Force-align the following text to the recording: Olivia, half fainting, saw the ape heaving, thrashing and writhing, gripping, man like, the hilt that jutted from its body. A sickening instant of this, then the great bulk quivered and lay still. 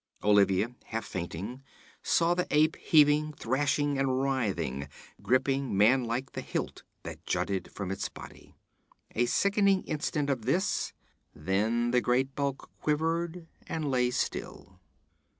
Olivia, 0.23 0.73
half 0.85 1.05
fainting, 1.05 1.61
saw 2.01 2.33
the 2.33 2.47
ape 2.49 2.75
heaving, 2.77 3.33
thrashing 3.33 3.99
and 3.99 4.19
writhing, 4.19 4.87
gripping, 5.21 5.77
man 5.77 6.05
like, 6.05 6.31
the 6.31 6.41
hilt 6.41 6.81
that 7.03 7.23
jutted 7.23 7.71
from 7.71 7.91
its 7.91 8.09
body. 8.09 8.55
A 9.13 9.27
sickening 9.27 9.83
instant 9.83 10.31
of 10.31 10.45
this, 10.45 10.91
then 11.35 11.91
the 11.91 12.01
great 12.01 12.33
bulk 12.33 12.71
quivered 12.81 13.45
and 13.67 13.91
lay 13.91 14.09
still. 14.09 14.79